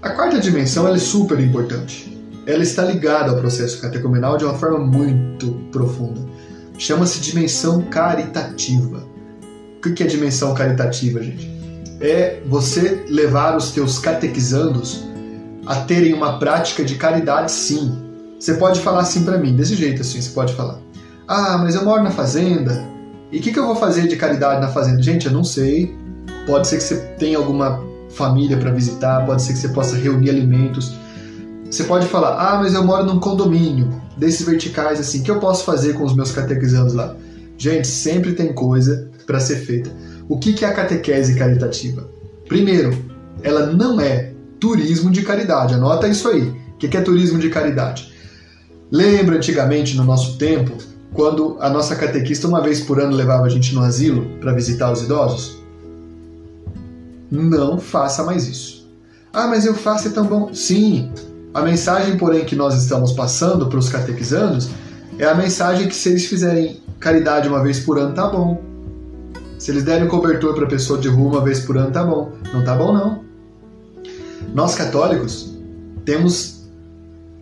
[0.00, 2.18] A quarta dimensão é super importante.
[2.44, 6.20] Ela está ligada ao processo catecumenal de uma forma muito profunda.
[6.76, 9.04] Chama-se dimensão caritativa.
[9.78, 11.48] O que é dimensão caritativa, gente?
[12.00, 15.04] É você levar os teus catequizandos
[15.66, 17.98] a terem uma prática de caridade, sim.
[18.38, 20.78] Você pode falar assim para mim, desse jeito assim, você pode falar.
[21.28, 22.84] Ah, mas eu moro na fazenda.
[23.30, 25.00] E o que, que eu vou fazer de caridade na fazenda?
[25.00, 25.96] Gente, eu não sei.
[26.46, 30.30] Pode ser que você tenha alguma família para visitar, pode ser que você possa reunir
[30.30, 30.94] alimentos.
[31.70, 35.40] Você pode falar, ah, mas eu moro num condomínio, desses verticais assim, o que eu
[35.40, 37.16] posso fazer com os meus catequizandos lá?
[37.56, 39.90] Gente, sempre tem coisa para ser feita.
[40.28, 42.08] O que, que é a catequese caritativa?
[42.46, 42.92] Primeiro,
[43.42, 44.31] ela não é
[44.62, 45.74] turismo de caridade.
[45.74, 46.42] Anota isso aí.
[46.74, 48.12] O que é turismo de caridade?
[48.92, 50.78] Lembra antigamente, no nosso tempo,
[51.12, 54.92] quando a nossa catequista uma vez por ano levava a gente no asilo para visitar
[54.92, 55.60] os idosos?
[57.28, 58.88] Não faça mais isso.
[59.32, 60.54] Ah, mas eu faço é tão bom.
[60.54, 61.10] Sim,
[61.52, 64.70] a mensagem, porém, que nós estamos passando para os catequizandos
[65.18, 68.62] é a mensagem que se eles fizerem caridade uma vez por ano, tá bom.
[69.58, 72.30] Se eles derem cobertor para pessoa de rua uma vez por ano, tá bom.
[72.54, 73.31] Não tá bom, não.
[74.52, 75.56] Nós católicos
[76.04, 76.62] temos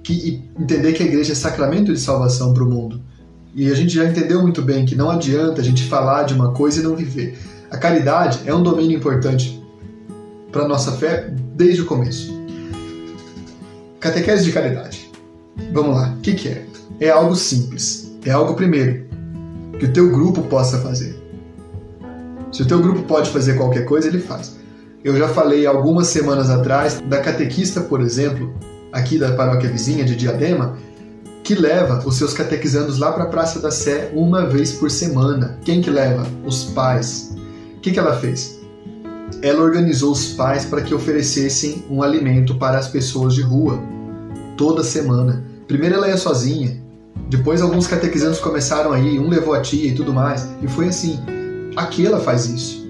[0.03, 3.01] que entender que a igreja é sacramento de salvação para o mundo.
[3.55, 6.53] E a gente já entendeu muito bem que não adianta a gente falar de uma
[6.53, 7.39] coisa e não viver.
[7.71, 9.61] A caridade é um domínio importante
[10.53, 12.33] para nossa fé desde o começo.
[13.99, 15.11] Catequese de caridade.
[15.73, 16.67] Vamos lá, o que, que é?
[17.01, 18.11] É algo simples.
[18.25, 19.07] É algo, primeiro,
[19.79, 21.19] que o teu grupo possa fazer.
[22.53, 24.60] Se o teu grupo pode fazer qualquer coisa, ele faz.
[25.03, 28.53] Eu já falei algumas semanas atrás da catequista, por exemplo,
[28.93, 30.77] aqui da paróquia vizinha de Diadema,
[31.43, 35.59] que leva os seus catequizandos lá para a Praça da Sé uma vez por semana.
[35.65, 36.27] Quem que leva?
[36.45, 37.35] Os pais.
[37.77, 38.61] O que, que ela fez?
[39.41, 43.81] Ela organizou os pais para que oferecessem um alimento para as pessoas de rua
[44.55, 45.43] toda semana.
[45.67, 46.79] Primeiro ela ia sozinha,
[47.31, 51.19] depois alguns catequizandos começaram aí, um levou a tia e tudo mais, e foi assim.
[51.75, 52.87] Aqui ela faz isso.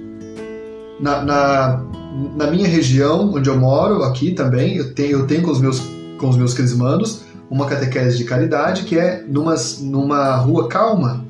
[0.98, 1.84] Na, na,
[2.36, 5.80] na minha região, onde eu moro, aqui também, eu tenho, eu tenho com os meus,
[6.18, 11.24] com os meus crismandos uma catequese de caridade que é numa, numa rua calma.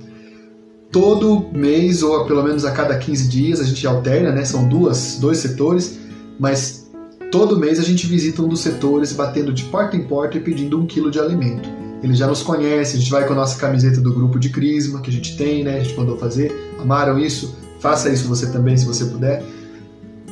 [0.92, 4.44] Todo mês, ou pelo menos a cada 15 dias, a gente alterna, né?
[4.44, 5.98] São duas, dois setores,
[6.38, 6.90] mas
[7.30, 10.78] todo mês a gente visita um dos setores, batendo de porta em porta e pedindo
[10.78, 11.68] um quilo de alimento.
[12.02, 15.00] Eles já nos conhecem, a gente vai com a nossa camiseta do grupo de Crisma,
[15.00, 15.76] que a gente tem, né?
[15.76, 16.52] A gente mandou fazer.
[16.78, 17.56] Amaram isso?
[17.78, 19.44] Faça isso você também, se você puder.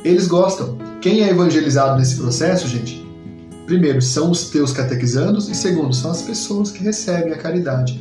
[0.03, 0.77] Eles gostam.
[1.01, 3.05] Quem é evangelizado nesse processo, gente?
[3.65, 7.93] Primeiro, são os teus catequizandos e segundo, são as pessoas que recebem a caridade.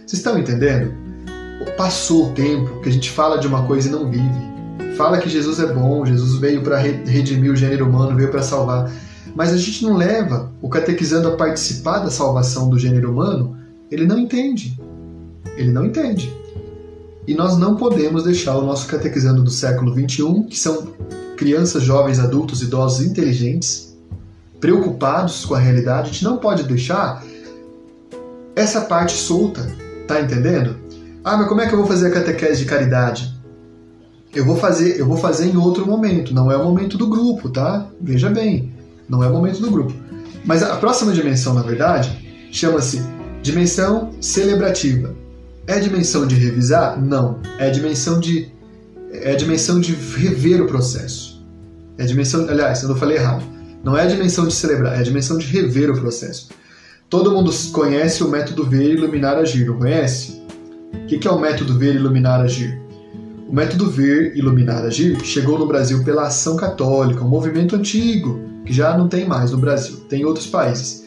[0.00, 0.92] Vocês estão entendendo?
[1.76, 4.52] Passou o tempo que a gente fala de uma coisa e não vive.
[4.96, 8.90] Fala que Jesus é bom, Jesus veio para redimir o gênero humano, veio para salvar.
[9.34, 13.56] Mas a gente não leva o catequizando a participar da salvação do gênero humano,
[13.90, 14.78] ele não entende.
[15.56, 16.34] Ele não entende.
[17.26, 20.88] E nós não podemos deixar o nosso catequizando do século XXI, que são
[21.36, 23.96] crianças, jovens, adultos, idosos inteligentes,
[24.60, 27.24] preocupados com a realidade, a gente não pode deixar
[28.54, 29.66] essa parte solta,
[30.06, 30.76] tá entendendo?
[31.24, 33.32] Ah, mas como é que eu vou fazer a catequese de caridade?
[34.34, 37.48] Eu vou fazer, eu vou fazer em outro momento, não é o momento do grupo,
[37.48, 37.86] tá?
[38.00, 38.72] Veja bem,
[39.08, 39.92] não é o momento do grupo.
[40.44, 43.02] Mas a próxima dimensão, na verdade, chama-se
[43.42, 45.14] dimensão celebrativa.
[45.66, 47.00] É dimensão de revisar?
[47.00, 47.40] Não.
[47.58, 48.52] É dimensão de
[49.12, 51.44] é dimensão de rever o processo.
[51.98, 53.44] É dimensão, aliás, eu não falei errado.
[53.84, 56.48] Não é a dimensão de celebrar, é a dimensão de rever o processo.
[57.10, 60.42] Todo mundo conhece o método ver, iluminar, agir, não conhece?
[60.94, 62.82] O que é o método ver, iluminar, agir?
[63.52, 68.72] O método Ver, Iluminar, Agir chegou no Brasil pela Ação Católica, um movimento antigo que
[68.72, 71.04] já não tem mais no Brasil, tem em outros países.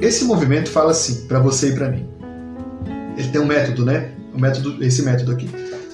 [0.00, 2.04] Esse movimento fala assim, para você e para mim.
[3.20, 4.12] Ele tem um método, né?
[4.34, 5.48] O método, esse método aqui.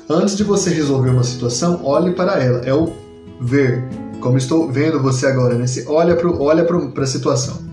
[0.08, 2.60] Antes de você resolver uma situação, olhe para ela.
[2.64, 2.92] É o
[3.40, 3.82] ver,
[4.20, 5.66] como estou vendo você agora, né?
[5.66, 7.66] Você olha para olha a situação.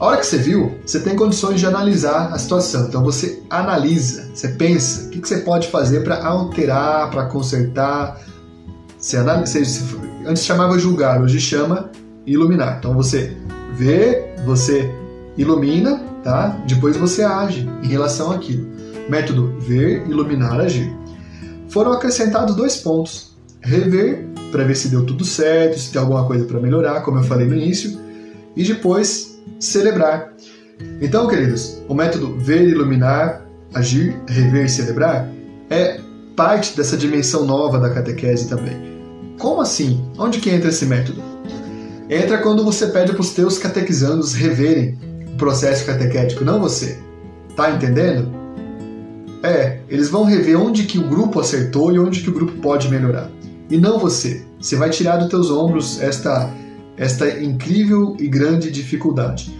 [0.00, 2.86] A hora que você viu, você tem condições de analisar a situação.
[2.86, 8.20] Então você analisa, você pensa, o que, você pode fazer para alterar, para consertar.
[8.96, 9.82] Você analisa, você,
[10.24, 11.90] antes chamava julgar, hoje chama
[12.24, 12.76] iluminar.
[12.78, 13.36] Então você
[13.74, 14.88] vê, você
[15.36, 16.60] ilumina, tá?
[16.66, 18.66] Depois você age em relação àquilo.
[19.08, 20.92] Método ver, iluminar, agir.
[21.68, 26.44] Foram acrescentados dois pontos: rever para ver se deu tudo certo, se tem alguma coisa
[26.44, 27.98] para melhorar, como eu falei no início,
[28.56, 30.32] e depois celebrar.
[31.00, 35.28] Então, queridos, o método ver, iluminar, agir, rever e celebrar
[35.70, 36.00] é
[36.36, 38.76] parte dessa dimensão nova da catequese também.
[39.38, 40.04] Como assim?
[40.16, 41.22] Onde que entra esse método?
[42.08, 44.98] Entra quando você pede para os teus catequizandos reverem
[45.38, 46.98] processo catequético, não você.
[47.56, 48.30] Tá entendendo?
[49.42, 52.90] É, eles vão rever onde que o grupo acertou e onde que o grupo pode
[52.90, 53.30] melhorar.
[53.70, 54.44] E não você.
[54.60, 56.52] Você vai tirar dos teus ombros esta
[56.98, 59.56] esta incrível e grande dificuldade.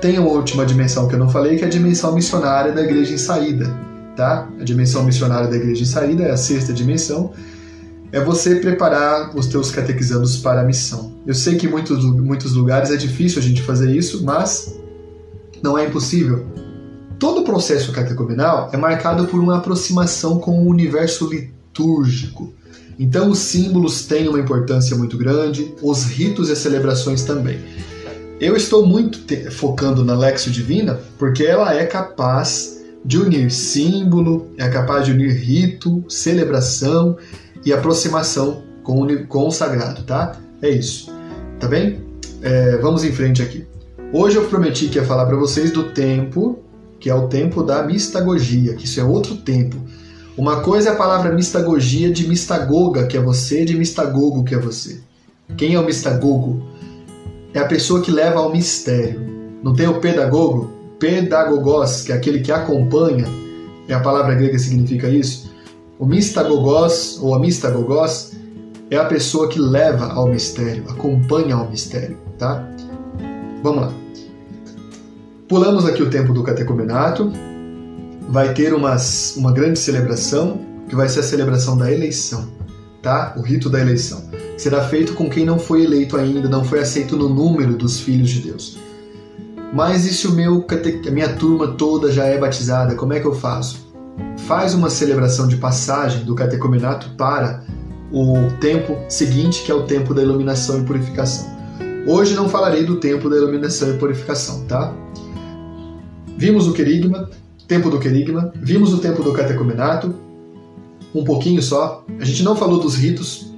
[0.00, 3.14] Tem uma última dimensão que eu não falei, que é a dimensão missionária da igreja
[3.14, 3.74] em saída.
[4.14, 4.46] Tá?
[4.60, 7.32] A dimensão missionária da igreja em saída é a sexta dimensão,
[8.14, 11.14] é você preparar os teus catequizandos para a missão.
[11.26, 14.78] Eu sei que em muitos, muitos lugares é difícil a gente fazer isso, mas
[15.60, 16.46] não é impossível.
[17.18, 22.54] Todo o processo catecumenal é marcado por uma aproximação com o universo litúrgico.
[23.00, 27.58] Então, os símbolos têm uma importância muito grande, os ritos e as celebrações também.
[28.40, 29.18] Eu estou muito
[29.50, 35.32] focando na Lexio Divina porque ela é capaz de unir símbolo, é capaz de unir
[35.32, 37.16] rito, celebração
[37.64, 40.36] e aproximação com o, com o sagrado, tá?
[40.60, 41.12] É isso,
[41.58, 42.00] tá bem?
[42.42, 43.66] É, vamos em frente aqui.
[44.12, 46.58] Hoje eu prometi que ia falar para vocês do tempo,
[47.00, 49.76] que é o tempo da mistagogia, que isso é outro tempo
[50.36, 54.58] uma coisa é a palavra mistagogia de mistagoga, que é você, de mistagogo, que é
[54.58, 55.00] você.
[55.56, 56.60] Quem é o mistagogo?
[57.52, 59.20] É a pessoa que leva ao mistério.
[59.62, 60.72] Não tem o pedagogo?
[60.98, 63.26] Pedagogos, que é aquele que acompanha.
[63.86, 65.53] É a palavra grega que significa isso.
[66.04, 68.32] O mistagogos, ou a mistagogos,
[68.90, 72.62] é a pessoa que leva ao mistério, acompanha ao mistério, tá?
[73.62, 73.94] Vamos lá.
[75.48, 77.32] Pulamos aqui o tempo do catecumenato,
[78.28, 82.50] vai ter umas, uma grande celebração, que vai ser a celebração da eleição,
[83.00, 83.32] tá?
[83.38, 84.28] O rito da eleição.
[84.58, 88.28] Será feito com quem não foi eleito ainda, não foi aceito no número dos filhos
[88.28, 88.76] de Deus.
[89.72, 93.26] Mas e se o meu, a minha turma toda já é batizada, como é que
[93.26, 93.83] eu faço?
[94.46, 97.64] Faz uma celebração de passagem do catecumenato para
[98.12, 101.52] o tempo seguinte, que é o tempo da iluminação e purificação.
[102.06, 104.94] Hoje não falarei do tempo da iluminação e purificação, tá?
[106.36, 107.30] Vimos o querigma,
[107.66, 110.14] tempo do querigma, vimos o tempo do catecumenato,
[111.14, 112.04] um pouquinho só.
[112.20, 113.52] A gente não falou dos ritos,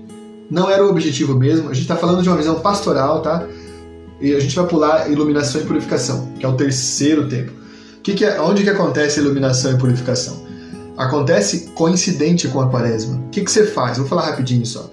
[0.51, 1.69] não era o objetivo mesmo.
[1.69, 3.47] A gente está falando de uma visão pastoral, tá?
[4.21, 7.53] E a gente vai pular iluminação e purificação, que é o terceiro tempo.
[8.03, 10.46] Que que é, onde que acontece a iluminação e purificação?
[10.97, 13.17] Acontece coincidente com a quaresma.
[13.17, 13.99] O que, que você faz?
[13.99, 14.91] Vou falar rapidinho só.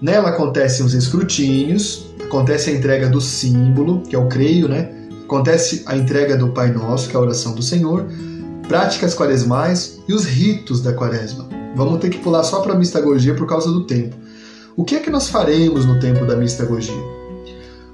[0.00, 4.90] Nela acontecem os escrutínios, acontece a entrega do símbolo, que é o creio, né?
[5.24, 8.06] Acontece a entrega do Pai Nosso, que é a oração do Senhor
[8.72, 11.46] práticas quaresmais e os ritos da quaresma.
[11.76, 14.16] Vamos ter que pular só para a mistagogia por causa do tempo.
[14.74, 17.02] O que é que nós faremos no tempo da mistagogia?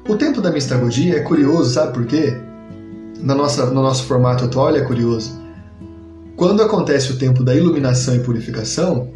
[0.09, 2.37] O tempo da mistagogia é curioso, sabe por quê?
[3.21, 5.37] Na nossa, no nosso formato atual é curioso.
[6.38, 9.09] Quando acontece o tempo da iluminação e purificação,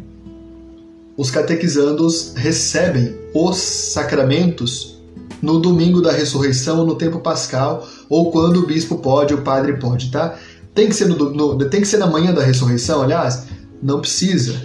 [1.15, 5.01] os catequizandos recebem os sacramentos
[5.41, 10.11] no domingo da ressurreição, no tempo pascal, ou quando o bispo pode, o padre pode,
[10.11, 10.37] tá?
[10.75, 13.45] Tem que ser, no, no, tem que ser na manhã da ressurreição, aliás?
[13.81, 14.61] Não precisa.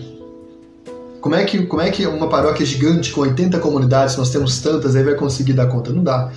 [1.20, 4.96] Como é, que, como é que uma paróquia gigante com 80 comunidades, nós temos tantas,
[4.96, 5.92] aí vai conseguir dar conta?
[5.92, 6.32] Não dá.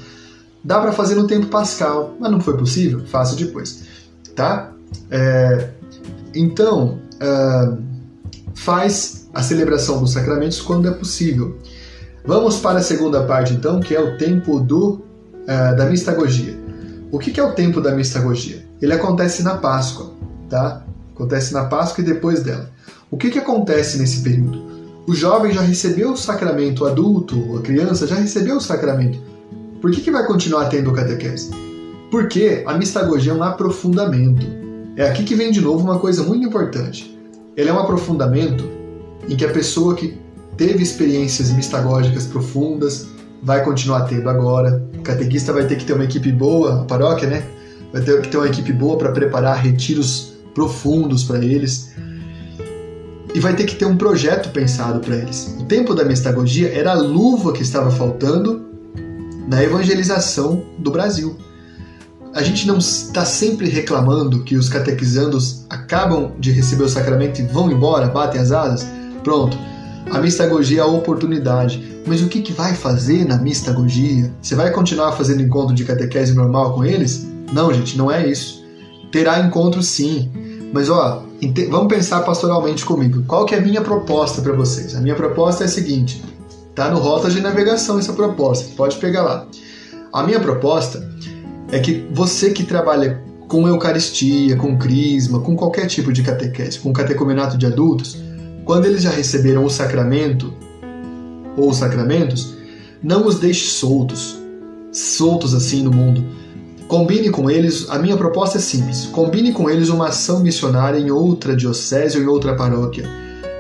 [0.64, 3.02] Dá para fazer no tempo pascal, mas não foi possível?
[3.08, 3.82] Faça depois.
[4.36, 4.72] Tá?
[5.10, 5.81] É,
[6.34, 7.78] então, uh,
[8.54, 11.58] faz a celebração dos sacramentos quando é possível.
[12.26, 15.02] Vamos para a segunda parte, então, que é o tempo do,
[15.44, 16.58] uh, da mistagogia.
[17.12, 18.72] O que, que é o tempo da mistagogia?
[18.82, 20.12] ele acontece na Páscoa,
[20.50, 20.84] tá?
[21.14, 22.72] Acontece na Páscoa e depois dela.
[23.12, 24.72] O que, que acontece nesse período?
[25.08, 29.20] O jovem já recebeu o sacramento, o adulto, a criança já recebeu o sacramento.
[29.80, 31.52] Por que, que vai continuar tendo catequese?
[32.10, 34.61] Porque a mistagogia é um aprofundamento.
[34.96, 37.18] É aqui que vem de novo uma coisa muito importante.
[37.56, 38.70] Ele é um aprofundamento
[39.28, 40.18] em que a pessoa que
[40.58, 43.08] teve experiências mistagógicas profundas
[43.42, 44.84] vai continuar tendo agora.
[44.98, 47.44] O catequista vai ter que ter uma equipe boa, a paróquia, né?
[47.94, 51.92] Vai ter que ter uma equipe boa para preparar retiros profundos para eles.
[53.34, 55.56] E vai ter que ter um projeto pensado para eles.
[55.60, 58.66] O tempo da mistagogia era a luva que estava faltando
[59.48, 61.38] na evangelização do Brasil.
[62.34, 67.44] A gente não está sempre reclamando que os catequizandos acabam de receber o sacramento e
[67.46, 68.88] vão embora, batem as asas?
[69.22, 69.58] Pronto.
[70.10, 72.02] A mistagogia é a oportunidade.
[72.08, 74.32] Mas o que, que vai fazer na mistagogia?
[74.42, 77.28] Você vai continuar fazendo encontro de catequese normal com eles?
[77.52, 78.64] Não, gente, não é isso.
[79.12, 80.32] Terá encontro sim.
[80.74, 81.26] Mas ó,
[81.70, 83.24] vamos pensar pastoralmente comigo.
[83.28, 84.96] Qual que é a minha proposta para vocês?
[84.96, 86.24] A minha proposta é a seguinte:
[86.74, 89.48] tá no rota de navegação essa proposta, pode pegar lá.
[90.14, 91.12] A minha proposta
[91.72, 96.94] é que você que trabalha com Eucaristia, com Crisma, com qualquer tipo de catequese, com
[96.94, 98.18] catecumenato de adultos,
[98.64, 100.54] quando eles já receberam o sacramento
[101.58, 102.56] ou os sacramentos,
[103.02, 104.38] não os deixe soltos,
[104.92, 106.24] soltos assim no mundo.
[106.88, 111.10] Combine com eles, a minha proposta é simples: combine com eles uma ação missionária em
[111.10, 113.10] outra diocese ou em outra paróquia.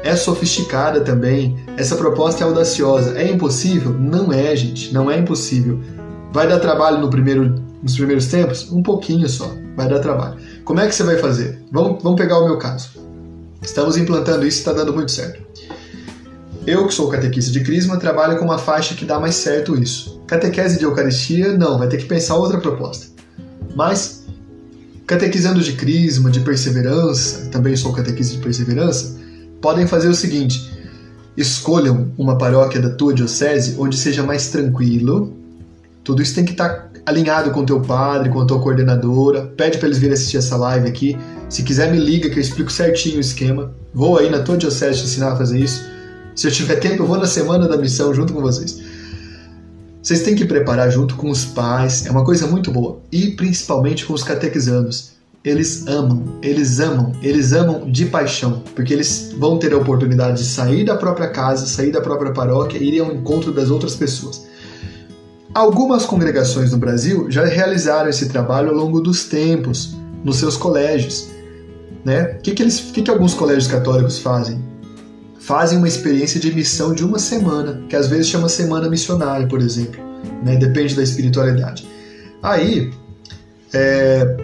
[0.03, 3.17] É sofisticada também, essa proposta é audaciosa.
[3.17, 3.93] É impossível?
[3.93, 5.79] Não é, gente, não é impossível.
[6.31, 8.71] Vai dar trabalho no primeiro, nos primeiros tempos?
[8.71, 10.37] Um pouquinho só, vai dar trabalho.
[10.63, 11.61] Como é que você vai fazer?
[11.71, 12.89] Vamos, vamos pegar o meu caso.
[13.61, 15.41] Estamos implantando isso e está dando muito certo.
[16.65, 20.21] Eu, que sou catequista de Crisma, trabalho com uma faixa que dá mais certo isso.
[20.27, 23.07] Catequese de Eucaristia, não, vai ter que pensar outra proposta.
[23.75, 24.25] Mas,
[25.07, 29.19] catequizando de Crisma, de Perseverança, também sou catequista de Perseverança,
[29.59, 30.71] podem fazer o seguinte:
[31.35, 35.33] escolham uma paróquia da tua diocese onde seja mais tranquilo.
[36.03, 39.51] Tudo isso tem que estar tá alinhado com o teu padre, com a tua coordenadora.
[39.57, 41.17] Pede para eles virem assistir essa live aqui.
[41.49, 43.73] Se quiser, me liga que eu explico certinho o esquema.
[43.93, 45.83] Vou aí na tua diocese te ensinar a fazer isso.
[46.35, 48.81] Se eu tiver tempo, eu vou na semana da missão junto com vocês.
[50.01, 52.99] Vocês têm que preparar junto com os pais, é uma coisa muito boa.
[53.11, 55.11] E principalmente com os catequizandos.
[55.43, 60.47] Eles amam, eles amam, eles amam de paixão, porque eles vão ter a oportunidade de
[60.47, 64.45] sair da própria casa, sair da própria paróquia e ir ao encontro das outras pessoas.
[65.53, 71.29] Algumas congregações no Brasil já realizaram esse trabalho ao longo dos tempos, nos seus colégios.
[72.05, 72.35] Né?
[72.37, 74.71] O que, que, eles, que, que alguns colégios católicos fazem?
[75.41, 79.59] fazem uma experiência de missão de uma semana, que às vezes chama semana missionária, por
[79.59, 79.99] exemplo.
[80.43, 80.55] Né?
[80.55, 81.87] Depende da espiritualidade.
[82.43, 82.93] Aí,
[83.73, 84.37] é,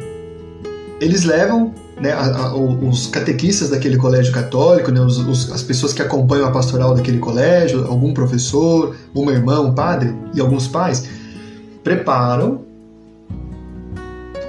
[1.00, 5.94] eles levam né, a, a, os catequistas daquele colégio católico, né, os, os, as pessoas
[5.94, 11.08] que acompanham a pastoral daquele colégio, algum professor, uma irmã, um padre e alguns pais,
[11.84, 12.62] preparam,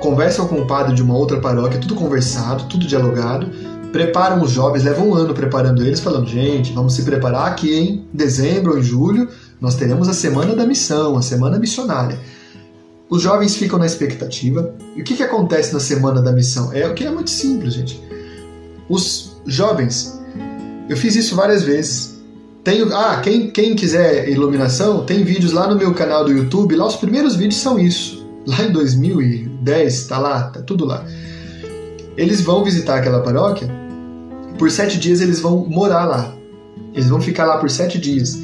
[0.00, 3.50] conversam com o padre de uma outra paróquia, tudo conversado, tudo dialogado,
[3.92, 8.06] preparam os jovens, levam um ano preparando eles, falando: gente, vamos se preparar que em
[8.12, 9.28] dezembro ou em julho
[9.60, 12.18] nós teremos a semana da missão, a semana missionária.
[13.10, 14.74] Os jovens ficam na expectativa.
[14.94, 16.72] E o que, que acontece na semana da missão?
[16.72, 18.02] É o que é muito simples, gente.
[18.88, 20.20] Os jovens,
[20.88, 22.18] eu fiz isso várias vezes.
[22.62, 26.76] Tenho, ah, quem, quem quiser iluminação, tem vídeos lá no meu canal do YouTube.
[26.76, 28.26] Lá os primeiros vídeos são isso.
[28.46, 31.04] Lá em 2010, tá lá, tá tudo lá.
[32.16, 33.68] Eles vão visitar aquela paróquia,
[34.58, 36.34] por sete dias eles vão morar lá.
[36.92, 38.36] Eles vão ficar lá por sete dias.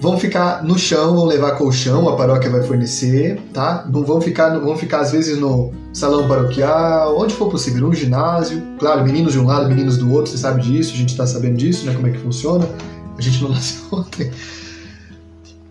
[0.00, 3.88] Vão ficar no chão, vão levar colchão, a paróquia vai fornecer, tá?
[3.90, 8.62] Não vão ficar, vão ficar às vezes no salão paroquial, onde for possível, no ginásio.
[8.78, 11.56] Claro, meninos de um lado, meninos do outro, você sabe disso, a gente está sabendo
[11.56, 11.94] disso, né?
[11.94, 12.68] Como é que funciona.
[13.16, 14.30] A gente não nasceu ontem.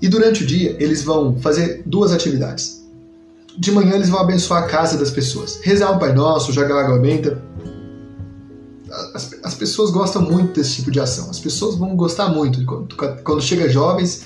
[0.01, 2.83] E durante o dia eles vão fazer duas atividades.
[3.57, 5.59] De manhã eles vão abençoar a casa das pessoas.
[5.63, 7.41] Rezar o Pai Nosso, jogar água benta.
[9.13, 11.29] As, as, pessoas gostam muito desse tipo de ação.
[11.29, 14.25] As pessoas vão gostar muito quando, quando chega jovens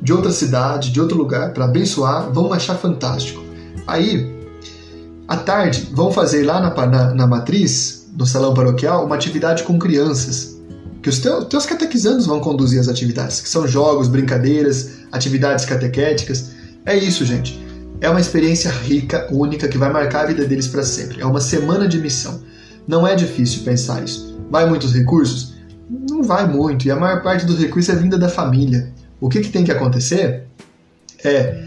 [0.00, 3.42] de outra cidade, de outro lugar, para abençoar, vão achar fantástico.
[3.86, 4.34] Aí,
[5.26, 9.78] à tarde, vão fazer lá na, na, na matriz, no salão paroquial, uma atividade com
[9.78, 10.58] crianças.
[11.02, 16.50] Que os teus, teus catequizandos vão conduzir as atividades, que são jogos, brincadeiras, atividades catequéticas.
[16.84, 17.62] É isso, gente.
[18.00, 21.20] É uma experiência rica, única, que vai marcar a vida deles para sempre.
[21.20, 22.42] É uma semana de missão.
[22.86, 24.38] Não é difícil pensar isso.
[24.50, 25.54] Vai muitos recursos?
[25.88, 28.90] Não vai muito, e a maior parte dos recursos é vinda da família.
[29.20, 30.44] O que, que tem que acontecer
[31.24, 31.62] é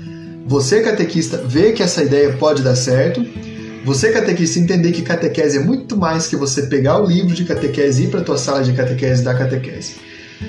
[0.45, 3.26] você, catequista, ver que essa ideia pode dar certo,
[3.84, 8.01] você, catequista, entender que catequese é muito mais que você pegar o livro de catequese
[8.01, 9.95] e ir para a tua sala de catequese dar catequese.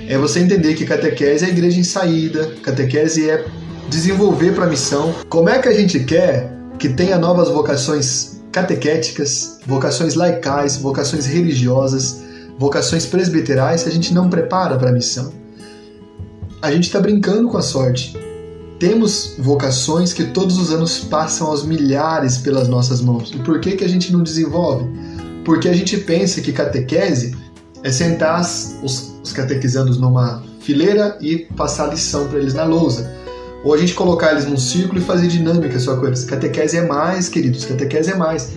[0.08, 3.44] É você entender que catequese é igreja em saída, catequese é
[3.88, 5.14] desenvolver para a missão.
[5.28, 12.22] Como é que a gente quer que tenha novas vocações catequéticas, vocações laicais, vocações religiosas,
[12.58, 15.32] vocações presbiterais a gente não prepara para a missão.
[16.60, 18.16] A gente está brincando com a sorte.
[18.80, 23.32] Temos vocações que todos os anos passam aos milhares pelas nossas mãos.
[23.34, 24.88] E por que, que a gente não desenvolve?
[25.44, 27.36] Porque a gente pensa que catequese
[27.82, 33.17] é sentar os, os catequizandos numa fileira e passar lição para eles na lousa.
[33.64, 36.24] Ou a gente colocar eles num círculo e fazer dinâmica só com eles.
[36.24, 38.52] Catequese é mais, queridos, catequese é mais.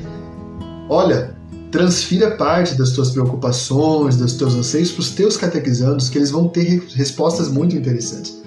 [0.87, 1.35] Olha,
[1.71, 6.47] transfira parte das tuas preocupações, dos teus anseios para os teus catequizandos, que eles vão
[6.47, 8.41] ter respostas muito interessantes.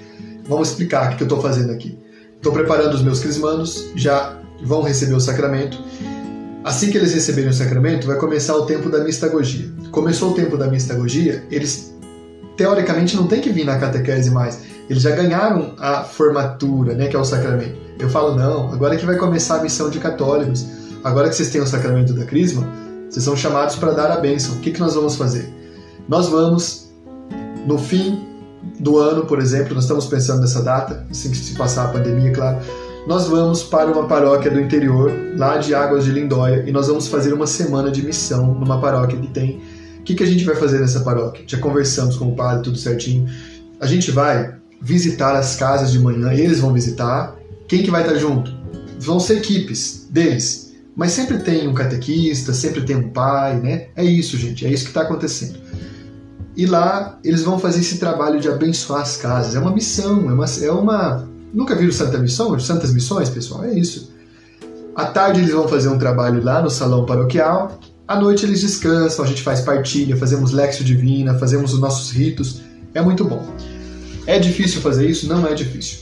[0.49, 1.99] Vamos explicar o que eu estou fazendo aqui.
[2.37, 5.83] Estou preparando os meus crismandos, já vão receber o sacramento.
[6.63, 9.71] Assim que eles receberem o sacramento, vai começar o tempo da mistagogia.
[9.91, 11.94] Começou o tempo da mistagogia, eles
[12.57, 14.61] teoricamente não tem que vir na catequese mais.
[14.89, 17.79] Eles já ganharam a formatura, né, que é o sacramento.
[17.99, 20.67] Eu falo, não, agora que vai começar a missão de católicos,
[21.03, 22.67] agora que vocês têm o sacramento da crisma,
[23.09, 24.57] vocês são chamados para dar a bênção.
[24.57, 25.53] O que, que nós vamos fazer?
[26.09, 26.93] Nós vamos,
[27.67, 28.27] no fim
[28.79, 32.33] do ano, por exemplo, nós estamos pensando nessa data, assim que se passar a pandemia,
[32.33, 32.59] claro,
[33.07, 37.07] nós vamos para uma paróquia do interior, lá de Águas de Lindóia, e nós vamos
[37.07, 39.61] fazer uma semana de missão numa paróquia que tem
[40.05, 41.45] que, que a gente vai fazer nessa paróquia?
[41.47, 43.29] Já conversamos com o padre, tudo certinho.
[43.81, 47.35] A gente vai visitar as casas de manhã, eles vão visitar.
[47.67, 48.55] Quem que vai estar junto?
[49.01, 50.75] Vão ser equipes deles.
[50.95, 53.87] Mas sempre tem um catequista, sempre tem um pai, né?
[53.97, 55.59] É isso, gente, é isso que está acontecendo.
[56.57, 59.57] E lá eles vão fazer esse trabalho de abençoar as casas.
[59.57, 60.47] É uma missão, é uma.
[60.63, 61.29] É uma...
[61.53, 62.59] Nunca viram Santa Missão?
[62.61, 63.65] Santas Missões, pessoal?
[63.65, 64.13] É isso.
[64.95, 69.25] À tarde eles vão fazer um trabalho lá no salão paroquial à noite eles descansam,
[69.25, 72.61] a gente faz partilha, fazemos lexio divina, fazemos os nossos ritos.
[72.93, 73.45] É muito bom.
[74.27, 75.27] É difícil fazer isso?
[75.29, 76.01] Não é difícil.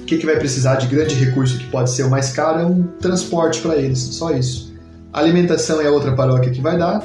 [0.00, 2.66] O que, que vai precisar de grande recurso que pode ser o mais caro é
[2.66, 4.72] um transporte para eles, só isso.
[5.12, 7.04] Alimentação é outra paróquia que vai dar.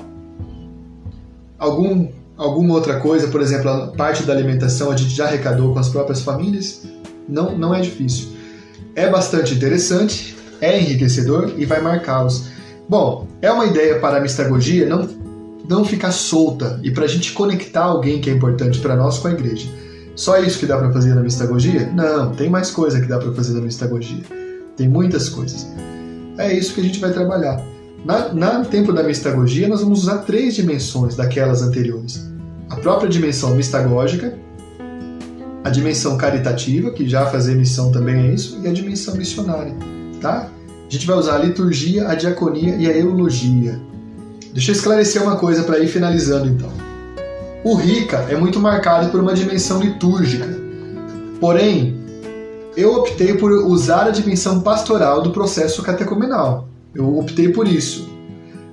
[1.58, 5.80] Algum, alguma outra coisa, por exemplo, a parte da alimentação a gente já arrecadou com
[5.80, 6.84] as próprias famílias.
[7.28, 8.30] Não, não é difícil.
[8.96, 12.51] É bastante interessante, é enriquecedor e vai marcá-los.
[12.92, 15.08] Bom, é uma ideia para a mistagogia não,
[15.66, 19.30] não ficar solta e para a gente conectar alguém que é importante para nós com
[19.30, 19.70] a igreja.
[20.14, 21.90] Só isso que dá para fazer na mistagogia?
[21.94, 24.22] Não, tem mais coisa que dá para fazer na mistagogia.
[24.76, 25.66] Tem muitas coisas.
[26.38, 27.64] É isso que a gente vai trabalhar.
[28.04, 32.30] Na, na tempo da mistagogia, nós vamos usar três dimensões daquelas anteriores:
[32.70, 34.38] a própria dimensão mistagógica,
[35.64, 39.74] a dimensão caritativa, que já fazer missão também é isso, e a dimensão missionária,
[40.20, 40.50] tá?
[40.92, 43.80] A gente vai usar a liturgia, a diaconia e a eulogia.
[44.52, 46.70] Deixa eu esclarecer uma coisa para ir finalizando então.
[47.64, 50.50] O Rica é muito marcado por uma dimensão litúrgica.
[51.40, 51.98] Porém,
[52.76, 56.68] eu optei por usar a dimensão pastoral do processo catecumenal.
[56.94, 58.10] Eu optei por isso.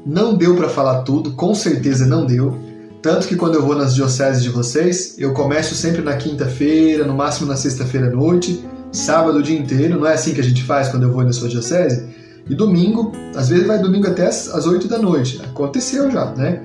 [0.05, 2.53] Não deu para falar tudo, com certeza não deu.
[3.01, 7.15] Tanto que quando eu vou nas dioceses de vocês, eu começo sempre na quinta-feira, no
[7.15, 8.61] máximo na sexta-feira à noite,
[8.93, 11.33] sábado o dia inteiro, não é assim que a gente faz quando eu vou na
[11.33, 12.07] sua diocese?
[12.49, 15.41] E domingo, às vezes vai domingo até as, 8 da noite.
[15.45, 16.63] Aconteceu já, né?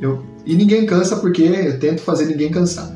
[0.00, 2.90] Eu, e ninguém cansa porque eu tento fazer ninguém cansar.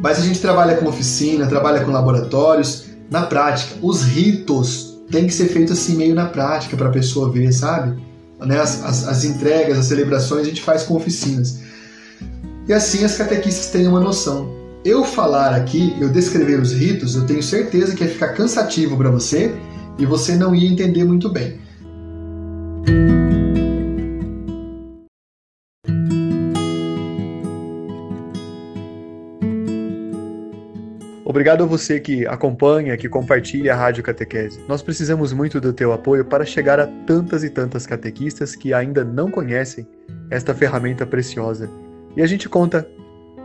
[0.00, 3.74] Mas a gente trabalha com oficina, trabalha com laboratórios, na prática.
[3.82, 8.00] Os ritos têm que ser feitos assim meio na prática para a pessoa ver, sabe?
[8.40, 8.58] Né?
[8.58, 11.58] As, as, as entregas, as celebrações a gente faz com oficinas.
[12.66, 14.57] E assim as catequistas têm uma noção
[14.88, 19.10] eu falar aqui, eu descrever os ritos, eu tenho certeza que ia ficar cansativo para
[19.10, 19.54] você
[19.98, 21.60] e você não ia entender muito bem.
[31.24, 34.58] Obrigado a você que acompanha, que compartilha a Rádio Catequese.
[34.66, 39.04] Nós precisamos muito do teu apoio para chegar a tantas e tantas catequistas que ainda
[39.04, 39.86] não conhecem
[40.30, 41.70] esta ferramenta preciosa.
[42.16, 42.88] E a gente conta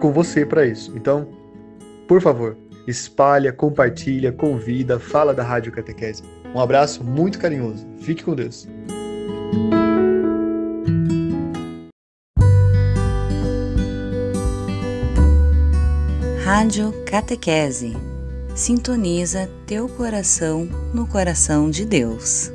[0.04, 0.92] com você para isso.
[0.98, 1.30] Então,
[2.10, 6.22] por favor, espalha, compartilha, convida, fala da Rádio Catequese.
[6.54, 7.88] Um abraço muito carinhoso.
[8.02, 8.68] Fique com Deus.
[16.44, 17.94] Rádio Catequese.
[18.54, 22.52] Sintoniza teu coração no coração de Deus.